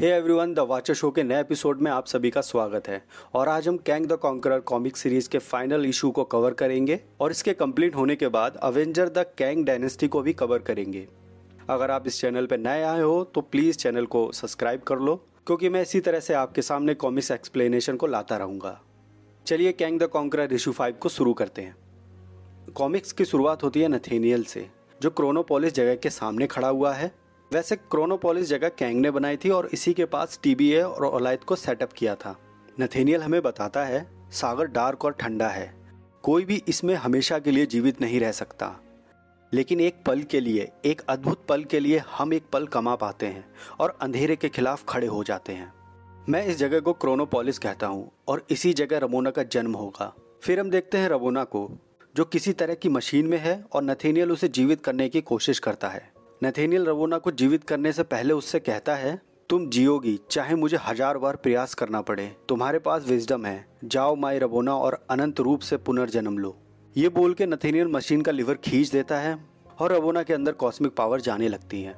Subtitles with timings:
[0.00, 3.00] Hey everyone the watcher show के नए episode में आप सभी का स्वागत है।
[3.34, 7.30] और आज हम Kang the conqueror comic series के फाइनल इशू को कवर करेंगे और
[7.30, 11.06] इसके कंप्लीट होने के बाद अवेंजर द कैंग डायनेस्टी को भी कवर करेंगे।
[11.70, 15.16] अगर आप इस चैनल पर नए आए हो तो प्लीज़ चैनल को सब्सक्राइब कर लो,
[15.46, 18.80] क्योंकि मैं इसी तरह से आपके सामने कॉमिक्स एक्सप्लेनेशन को लाता रहूँगा।
[19.46, 21.76] चलिए Kang the conqueror issue five को शुरू करते हैं।
[22.76, 24.68] कॉमिक्स की शुरुआत होती है नथेनियल से,
[25.02, 27.14] जो क्रोनोपोलिस जगह के सामने खड़ा हुआ है।
[27.52, 31.56] वैसे क्रोनोपोलिस जगह कैंग ने बनाई थी और इसी के पास टीबीए और ओलायत को
[31.56, 32.36] सेटअप किया था।
[32.80, 35.74] नथेनियल हमें बताता है, सागर डार्क और ठंडा है।
[36.22, 38.80] कोई भी इसमें हमेशा के लिए जीवित नहीं रह सकता।
[39.52, 43.26] लेकिन एक पल के लिए, एक अद्भुत पल के लिए हम एक पल कमा पाते
[43.26, 43.46] हैं
[43.80, 45.72] और अंधेरे के खिलाफ खड़े हो जाते हैं।
[46.28, 50.60] मैं इस जगह को क्रोनोपोलिस कहता हूँ और इसी जगह रमोना का जन्म होगा। फिर
[50.60, 51.70] हम देखते हैं रमोना को,
[52.16, 55.88] जो किसी तरह की मशीन में है और नथेनियल उसे जीवित करने की कोशिश करता
[55.88, 59.20] है। नथेनियल रवोना को जीवित करने से पहले उससे कहता है,
[59.50, 64.38] तुम जियोगी, चाहे मुझे हज़ार बार प्रयास करना पड़े, तुम्हारे पास विजडम है। जाओ माई
[64.38, 66.56] रबोना और अनंत रूप से पुनर्जन्म लो।
[66.96, 69.36] ये बोल के नथेनियल मशीन का लिवर खींच देता है
[69.80, 71.96] और रबोना के अंदर कॉस्मिक पावर जाने लगती है।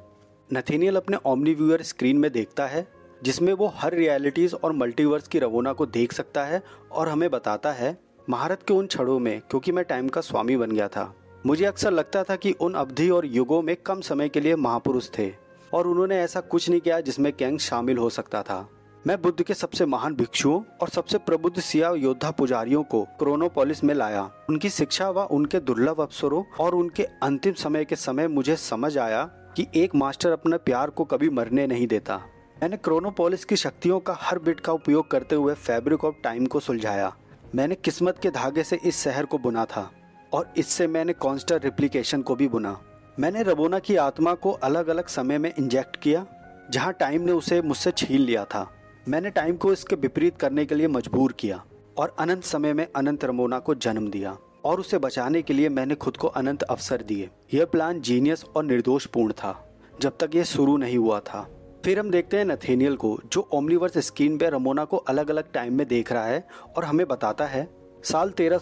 [0.49, 2.87] नथेनियल अपने ओमनी व्यूअर स्क्रीन में देखता है,
[3.23, 7.71] जिसमें वो हर रियलिटीज और मल्टीवर्स की रवोना को देख सकता है और हमें बताता
[7.71, 7.97] है,
[8.29, 11.13] महारत के उन क्षणों में, क्योंकि मैं टाइम का स्वामी बन गया था।
[11.45, 15.09] मुझे अक्सर लगता था कि उन अवधि और युगों में कम समय के लिए महापुरुष
[15.17, 15.31] थे,
[15.73, 18.67] और उन्होंने ऐसा कुछ नहीं किया जिसमें कैंग शामिल हो सकता था।
[19.07, 23.93] मैं बुद्ध के सबसे महान भिक्षुओं और सबसे प्रबुद्ध सिया योद्धा पुजारियों को क्रोनोपोलिस में
[23.93, 28.97] लाया। उनकी शिक्षा व उनके दुर्लभ अवसरों और उनके अंतिम समय के समय मुझे समझ
[28.97, 29.23] आया
[29.55, 32.17] कि एक मास्टर अपने प्यार को कभी मरने नहीं देता।
[32.61, 36.59] मैंने क्रोनोपोलिस की शक्तियों का हर बिट का उपयोग करते हुए फैब्रिक ऑफ़ टाइम को
[36.59, 37.13] सुलझाया।
[37.55, 39.89] मैंने किस्मत के धागे से इस शहर को बुना था।
[40.33, 42.77] और इससे मैंने कॉन्स्टर रिप्लीकेशन को भी बुना।
[43.19, 46.25] मैंने रबोना की आत्मा को अलग अलग समय में इंजेक्ट किया,
[46.71, 48.67] जहाँ टाइम ने उसे मुझसे छीन लिया था।
[49.07, 51.63] मैंने टाइम को इसके विपरीत करने के लिए मजबूर किया
[51.97, 55.95] और अनंत समय में अनंत रमोना को जन्म दिया और उसे बचाने के लिए मैंने
[55.95, 59.55] खुद को अनंत अवसर दिए। यह प्लान जीनियस और निर्दोष पूर्ण था,
[60.01, 61.47] जब तक यह शुरू नहीं हुआ था।
[61.85, 65.77] फिर हम देखते हैं नथेनियल को, जो ओमलीवर्स स्क्रीन पे रमोना को अलग अलग टाइम
[65.77, 67.67] में देख रहा है और हमें बताता है
[68.03, 68.59] साल तेरह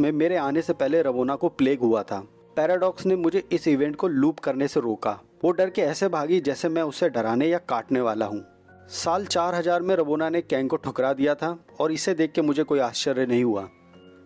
[0.00, 2.18] में मेरे आने से पहले रमोना को प्लेग हुआ था।
[2.56, 6.40] पैराडॉक्स ने मुझे इस इवेंट को लूप करने से रोका। वो डर के ऐसे भागी
[6.40, 8.44] जैसे मैं उसे डराने या काटने वाला हूँ।
[8.88, 12.62] साल 4000 में रबोना ने कैंग को ठुकरा दिया था और इसे देख के मुझे
[12.62, 13.68] कोई आश्चर्य नहीं हुआ।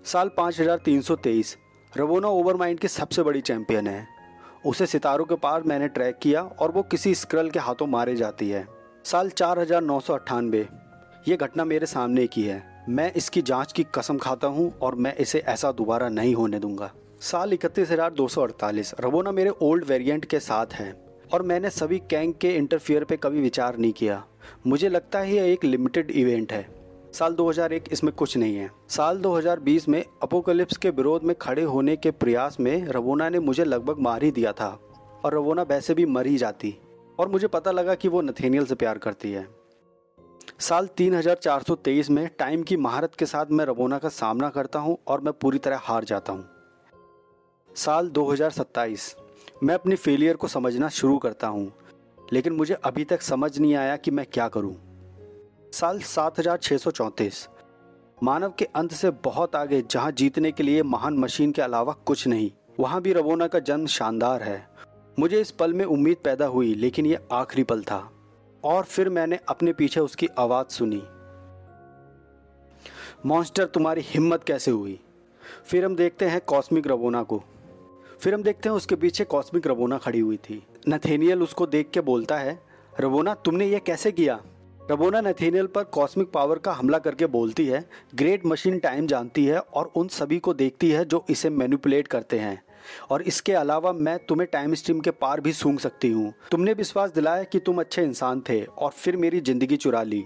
[0.04, 1.56] साल 5323
[1.92, 4.06] रबोना ओवरमाइंड की सबसे बड़ी चैंपियन है।
[4.66, 8.50] उसे सितारों के पार मैंने ट्रैक किया और वो किसी स्क्रल के हाथों मारे जाती
[8.50, 8.66] है।
[9.04, 10.68] साल चार हज़ार नौ सौ अट्ठानबे
[11.28, 15.14] ये घटना मेरे सामने की है। मैं इसकी जाँच की कसम खाता हूँ और मैं
[15.16, 19.84] इसे ऐसा दोबारा नहीं होने दूँगा। साल इकतीस हज़ार दो सौ अड़तालीस। रबोना मेरे ओल्ड
[19.84, 20.92] वेरिएंट के साथ है
[21.32, 24.22] और मैंने सभी कैंग के इंटरफियर पे कभी विचार नहीं किया।
[24.66, 26.66] मुझे लगता है यह एक लिमिटेड इवेंट है।
[27.14, 31.96] साल 2001 इसमें कुछ नहीं है। साल 2020 में अपोकलिप्स के विरोध में खड़े होने
[31.96, 34.68] के प्रयास में रवोना ने मुझे लगभग मार ही दिया था
[35.24, 36.76] और रवोना वैसे भी मर ही जाती
[37.18, 39.46] और मुझे पता लगा कि वो नथेनियल से प्यार करती है।
[40.58, 45.20] साल 3423 में टाइम की महारत के साथ मैं रबोना का सामना करता हूँ और
[45.20, 46.44] मैं पूरी तरह हार जाता हूँ।
[47.70, 49.14] साल 2027
[49.62, 51.72] मैं अपनी फेलियर को समझना शुरू करता हूँ,
[52.32, 54.74] लेकिन मुझे अभी तक समझ नहीं आया कि मैं क्या करूँ।
[55.72, 57.48] साल सात हज़ार छह सौ चौंतीस,
[58.22, 62.26] मानव के अंत से बहुत आगे जहाँ जीतने के लिए महान मशीन के अलावा कुछ
[62.26, 62.50] नहीं,
[62.80, 64.68] वहाँ भी रबोना का जन्म शानदार है।
[65.18, 68.08] मुझे इस पल में उम्मीद पैदा हुई, लेकिन ये आखिरी पल था।
[68.64, 71.02] और फिर मैंने अपने पीछे उसकी आवाज़ सुनी।
[73.26, 75.00] मॉन्स्टर, तुम्हारी हिम्मत कैसे हुई?
[75.64, 77.44] फिर हम देखते हैं कॉस्मिक रवोना को।
[78.20, 82.00] फिर हम देखते हैं उसके पीछे कॉस्मिक रवोना खड़ी हुई थी। नथेनियल उसको देख के
[82.00, 82.62] बोलता है
[83.00, 84.42] रवोना तुमने ये कैसे किया?
[84.90, 89.58] रबोना नथेनियल पर कॉस्मिक पावर का हमला करके बोलती है, ग्रेट मशीन टाइम जानती है
[89.58, 92.62] और उन सभी को देखती है जो इसे मैनिपुलेट करते हैं।
[93.10, 97.10] और इसके अलावा मैं तुम्हें टाइम स्ट्रीम के पार भी सूंघ सकती हूँ। तुमने विश्वास
[97.10, 100.24] दिलाया कि तुम अच्छे इंसान थे और फिर मेरी ज़िंदगी चुरा ली।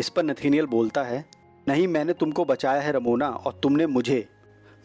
[0.00, 1.24] इस पर नथेनियल बोलता है,
[1.66, 4.26] नहीं, मैंने तुमको बचाया है रमोना और तुमने मुझे।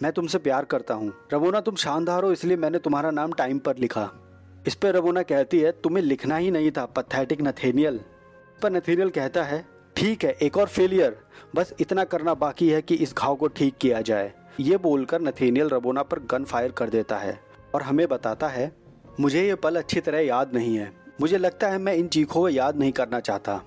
[0.04, 3.78] मैं तुमसे प्यार करता हूँ। रमोना, तुम शानदार हो, इसलिए मैंने तुम्हारा नाम टाइम पर
[3.78, 4.10] लिखा।
[4.68, 8.00] इस पर रमोना कहती है, तुम्हें लिखना ही नहीं था पथेटिक नथेनियल।
[8.62, 9.66] पर नथीरियल कहता है,
[9.96, 11.18] ठीक है, एक और फेलियर
[11.56, 15.70] बस इतना करना बाकी है कि इस घाव को ठीक किया जाए। ये बोलकर नथेनियल
[15.70, 17.40] रबोना पर गन फायर कर देता है
[17.76, 18.72] और हमें बताता है,
[19.20, 20.92] मुझे ये पल अच्छी तरह याद नहीं है।
[21.22, 23.62] मुझे लगता है मैं इन चीखों को याद नहीं करना चाहता।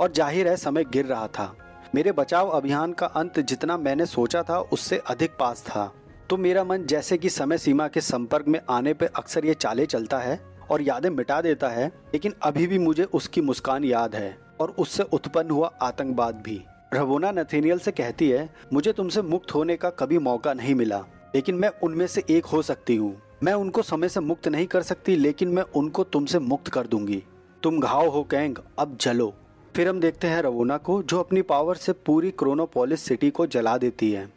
[0.00, 1.54] और ज़ाहिर है समय गिर रहा था।
[1.94, 5.92] मेरे बचाव अभियान का अंत जितना मैंने सोचा था, उससे अधिक पास था।
[6.30, 9.86] तो मेरा मन जैसे कि समय सीमा के संपर्क में आने पर अक्सर ये चाले
[9.86, 10.40] चलता है
[10.70, 15.02] और यादें मिटा देता है, लेकिन अभी भी मुझे उसकी मुस्कान याद है और उससे
[15.04, 16.62] उत्पन्न हुआ आतंकवाद भी।
[16.94, 20.98] रवोना नथेनियल से कहती है, मुझे तुमसे मुक्त होने का कभी मौका नहीं मिला,
[21.34, 24.82] लेकिन मैं उनमें से एक हो सकती हूँ। मैं उनको समय से मुक्त नहीं कर
[24.82, 27.22] सकती, लेकिन मैं उनको तुमसे मुक्त कर दूँगी।
[27.62, 29.32] तुम घाव हो कैंग, अब जलो।
[29.76, 33.76] फिर हम देखते हैं रवोना को, जो अपनी पावर से पूरी क्रोनोपोलिस सिटी को जला
[33.78, 34.28] देती है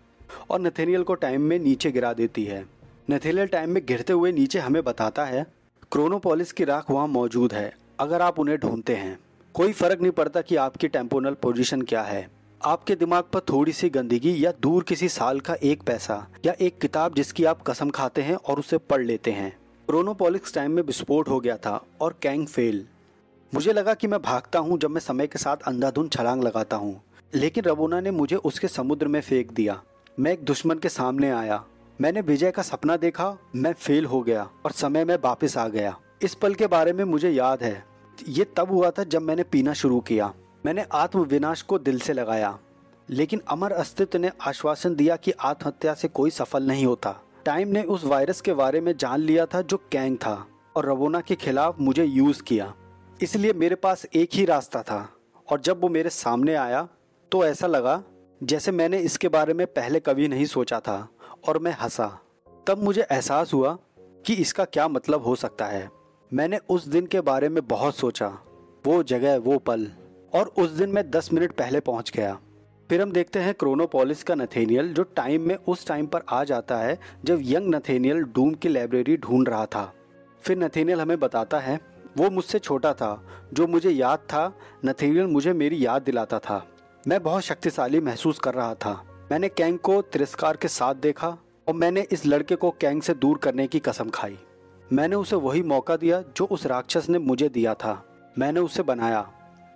[0.50, 2.64] और नथेनियल को टाइम में नीचे गिरा देती है।
[3.12, 5.46] नथेनियल टाइम में गिरते हुए नीचे हमें बताता है,
[5.92, 9.18] क्रोनोपोलिस की राख वहाँ मौजूद है, अगर आप उन्हें ढूंढते हैं।
[9.56, 12.28] कोई फ़र्क नहीं पड़ता कि आपकी टेम्पोनल पोजीशन क्या है।
[12.66, 16.16] आपके दिमाग पर थोड़ी सी गंदगी या दूर किसी साल का एक पैसा
[16.46, 19.52] या एक किताब जिसकी आप कसम खाते हैं और उसे पढ़ लेते हैं।
[19.88, 22.86] क्रोनोपोलिक्स टाइम में विस्फोट हो गया था और कैंग फेल।
[23.54, 27.02] मुझे लगा कि मैं भागता हूँ जब मैं समय के साथ अंधाधुंध छलांग लगाता हूँ,
[27.34, 29.82] लेकिन रबोना ने मुझे उसके समुद्र में फेंक दिया।
[30.20, 31.64] मैं एक दुश्मन के सामने आया।
[32.00, 35.96] मैंने विजय का सपना देखा, मैं फेल हो गया और समय में वापस आ गया।
[36.22, 37.84] इस पल के बारे में मुझे याद है।
[38.30, 40.34] ये तब हुआ था जब मैंने पीना शुरू किया।
[40.66, 42.58] मैंने आत्मविनाश को दिल से लगाया,
[43.10, 47.14] लेकिन अमर अस्तित्व ने आश्वासन दिया कि आत्महत्या से कोई सफल नहीं होता।
[47.46, 50.46] टाइम ने उस वायरस के बारे में जान लिया था जो कैंग था,
[50.76, 52.74] और रवोना के खिलाफ मुझे यूज़ किया।
[53.22, 54.98] इसलिए मेरे पास एक ही रास्ता था,
[55.48, 56.88] और जब वो मेरे सामने आया
[57.32, 58.02] तो ऐसा लगा
[58.42, 61.08] जैसे मैंने इसके बारे में पहले कभी नहीं सोचा था,
[61.48, 62.08] और मैं हंसा।
[62.68, 63.78] तब मुझे एहसास हुआ
[64.26, 65.90] कि इसका क्या मतलब हो सकता है।
[66.32, 68.28] मैंने उस दिन के बारे में बहुत सोचा,
[68.86, 69.88] वो जगह, वो पल।
[70.36, 72.40] और उस दिन मैं दस मिनट पहले पहुँच गया।
[72.90, 76.78] फिर हम देखते हैं क्रोनोपोलिस का नथेनियल, जो टाइम में उस टाइम पर आ जाता
[76.78, 79.94] है, जब यंग नथेनियल डूम की लाइब्रेरी ढूंढ रहा था।
[80.42, 81.80] फिर नथेनियल हमें बताता है,
[82.18, 86.68] वो मुझसे छोटा था, जो मुझे याद था, नथेनियल मुझे मेरी याद दिलाता था।
[87.08, 91.38] मैं बहुत शक्तिशाली महसूस कर रहा था। मैंने कैंग को तिरस्कार के साथ देखा
[91.68, 94.38] और मैंने इस लड़के को कैंग से दूर करने की कसम खाई।
[94.94, 98.06] मैंने उसे वही मौका दिया, जो उस राक्षस ने मुझे दिया था।
[98.38, 99.32] मैंने उसे बनाया।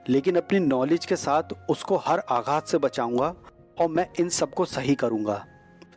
[0.09, 3.35] लेकिन अपनी नॉलेज के साथ उसको हर आघात से बचाऊँगा
[3.81, 5.45] और मैं इन सबको सही करूँगा।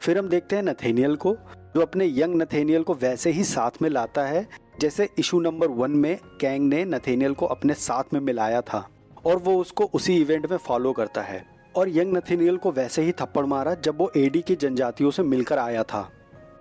[0.00, 1.34] फिर हम देखते हैं नथेनियल को,
[1.76, 4.48] जो अपने यंग नथेनियल को वैसे ही साथ में लाता है,
[4.80, 8.88] जैसे इशू नंबर वन में कैंग ने नथेनियल को अपने साथ में मिलाया था
[9.26, 11.44] और वो उसको उसी इवेंट में फॉलो करता है।
[11.76, 15.58] और यंग नथेनियल को वैसे ही थप्पड़ मारा जब वो एडी की जनजातियों से मिलकर
[15.58, 16.10] आया था।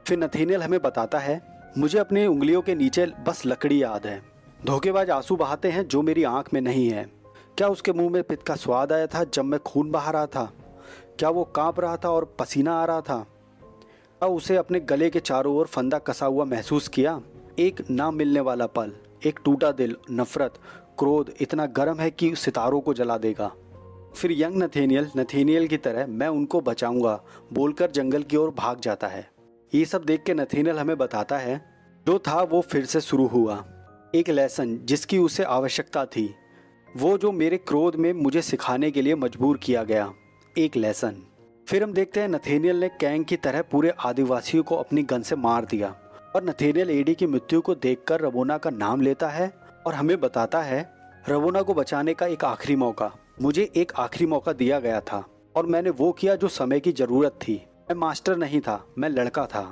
[0.08, 1.42] फिर नथेनियल हमें बताता है,
[1.78, 4.22] मुझे अपनी उंगलियों के नीचे बस लकड़ी याद है।
[4.66, 7.21] धोखेबाज आँसू बहाते हैं जो मेरी आँख में नहीं है।
[7.62, 10.54] क्या उसके मुँह में पित्त का स्वाद आया था जब मैं खून बहा रहा था?
[11.20, 13.28] क्या वो काँप रहा था और पसीना आ रहा था?
[14.20, 17.22] क्या उसे अपने गले के चारों ओर फंदा कसा हुआ महसूस किया?
[17.60, 18.92] एक ना मिलने वाला पल,
[19.26, 20.54] एक टूटा दिल, नफरत,
[21.00, 23.52] क्रोध इतना गर्म है कि सितारों को जला देगा।
[24.16, 27.24] फिर यंग नथेनियल नथेनियल की तरह मैं उनको बचाऊँगा,
[27.54, 29.30] बोलकर जंगल की ओर भाग जाता है।
[29.74, 31.66] ये सब देख के नथेनियल हमें बताता है,
[32.08, 33.66] जो था वो फिर से शुरू हुआ।
[34.16, 36.36] एक लेसन जिसकी उसे आवश्यकता थी।
[36.96, 40.12] वो जो मेरे क्रोध में मुझे सिखाने के लिए मजबूर किया गया,
[40.56, 41.22] एक लेसन
[41.68, 45.36] फिर हम देखते हैं नथेनियल ने कैंग की तरह पूरे आदिवासियों को अपनी गन से
[45.36, 45.90] मार दिया।
[46.36, 49.48] और नथेनियल एडी की मृत्यु को देखकर रवोना का नाम लेता है
[49.88, 50.82] और हमें बताता है,
[51.30, 53.12] रवोना को बचाने का एक आखिरी मौका।
[53.42, 55.24] मुझे एक आखिरी मौका दिया गया था
[55.56, 57.56] और मैंने वो किया जो समय की ज़रूरत थी।
[57.90, 59.64] मैं मास्टर नहीं था, मैं लड़का था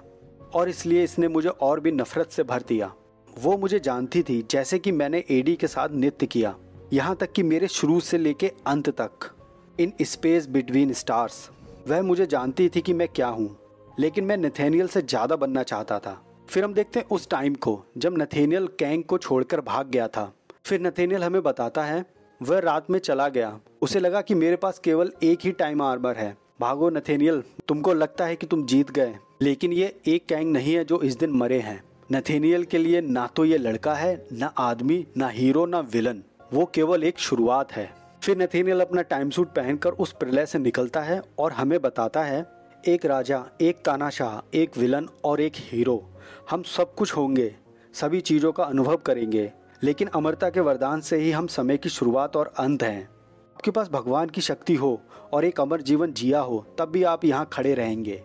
[0.53, 2.91] और इसलिए इसने मुझे और भी नफरत से भर दिया।
[3.27, 6.55] वो मुझे जानती थी, जैसे कि मैंने एडी के साथ नृत्य किया।
[6.93, 9.29] यहाँ तक कि मेरे शुरू से लेके अंत तक,
[9.79, 11.49] इन स्पेस बिटवीन स्टार्स
[11.87, 13.55] वह मुझे जानती थी कि मैं क्या हूँ,
[13.99, 16.17] लेकिन मैं नथेनियल से ज़्यादा बनना चाहता था।
[16.47, 20.31] फिर हम देखते हैं उस टाइम को, जब नथेनियल कैंग को छोड़कर भाग गया था।
[20.65, 22.05] फिर नथेनियल हमें बताता है,
[22.41, 26.15] वह रात में चला गया। उसे लगा कि मेरे पास केवल एक ही टाइम आर्मर
[26.15, 30.73] है। भागो नथेनियल, तुमको लगता है कि तुम जीत गए, लेकिन ये एक कैंग नहीं
[30.73, 31.81] है जो इस दिन मरे हैं।
[32.11, 36.65] नथेनियल के लिए ना तो ये लड़का है, ना आदमी, ना हीरो ना विलन वो
[36.65, 37.89] केवल एक शुरुआत है।
[38.23, 42.45] फिर नथेनियल अपना टाइम सूट पहनकर उस प्रलय से निकलता है और हमें बताता है,
[42.87, 46.03] एक राजा, एक तानाशाह, एक विलन और एक हीरो
[46.49, 47.55] हम सब कुछ होंगे,
[47.93, 49.51] सभी चीज़ों का अनुभव करेंगे,
[49.83, 53.89] लेकिन अमरता के वरदान से ही हम समय की शुरुआत और अंत हैं। आपके पास
[53.89, 54.99] भगवान की शक्ति हो
[55.33, 58.21] और एक अमर जीवन जिया हो, तब भी आप यहाँ खड़े रहेंगे।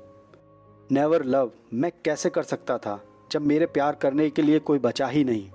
[0.91, 3.01] नेवर लव मैं कैसे कर सकता था,
[3.33, 5.51] जब मेरे प्यार करने के लिए कोई बचा ही नहीं।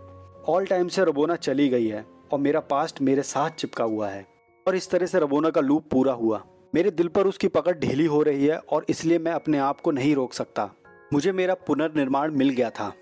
[0.47, 4.27] ऑल टाइम से रबोना चली गई है। और मेरा पास्ट मेरे साथ चिपका हुआ है।
[4.67, 6.43] और इस तरह से रबोना का लूप पूरा हुआ।
[6.75, 9.91] मेरे दिल पर उसकी पकड़ ढीली हो रही है और इसलिए मैं अपने आप को
[9.91, 10.69] नहीं रोक सकता।
[11.13, 12.93] मुझे मेरा पुनर्निर्माण मिल गया था।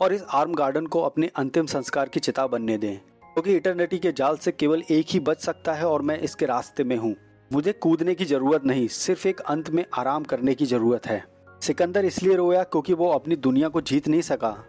[0.00, 3.98] और इस आर्म गार्डन को अपने अंतिम संस्कार की चिता बनने दें। क्योंकि तो इटर्निटी
[3.98, 7.16] के जाल से केवल एक ही बच सकता है और मैं इसके रास्ते में हूँ।
[7.52, 11.24] मुझे कूदने की ज़रूरत नहीं, सिर्फ़ एक अंत में आराम करने की ज़रूरत है।
[11.62, 14.64] सिकंदर इसलिए रोया क्योंकि वो अपनी दुनिया को जीत नहीं सका।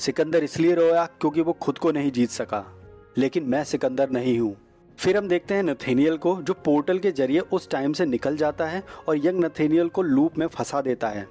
[0.00, 2.85] सिकंदर इसलिए रोया क्योंकि वो खुद को नहीं जीत सका।
[3.18, 4.56] लेकिन मैं सिकंदर नहीं हूँ।
[4.98, 8.66] फिर हम देखते हैं नथेनियल को, जो पोर्टल के ज़रिए उस टाइम से निकल जाता
[8.66, 11.28] है और यंग नथेनियल को लूप में फंसा देता है।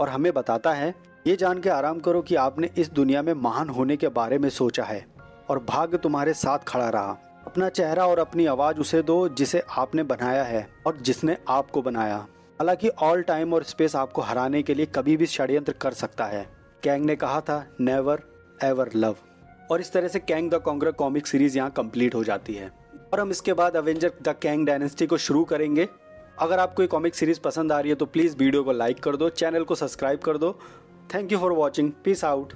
[0.00, 0.94] और हमें बताता है,
[1.26, 4.48] ये जान के आराम करो कि आपने इस दुनिया में महान होने के बारे में
[4.48, 5.06] सोचा है
[5.48, 10.02] और भाग्य तुम्हारे साथ खड़ा रहा। अपना चेहरा और अपनी आवाज़ उसे दो जिसे आपने
[10.02, 14.86] बनाया है और जिसने आपको बनाया। हालाँकि ऑल टाइम और स्पेस आपको हराने के लिए
[14.86, 16.46] कभी भी षड्यंत्र कर सकता है।
[16.82, 18.22] कैंग ने कहा था नेवर
[18.62, 19.16] एवर लव
[19.70, 22.70] और इस तरह से Kang the congress comic series यहाँ कंप्लीट हो जाती है।
[23.12, 25.88] और हम इसके बाद अवेंजर द कैंग डायनेस्टी को शुरू करेंगे।
[26.38, 29.16] अगर आपको ये कॉमिक सीरीज़ पसंद आ रही है तो प्लीज़ वीडियो को लाइक कर
[29.16, 30.58] दो चैनल को सब्सक्राइब कर दो।
[31.14, 32.52] Thank you for watching peace out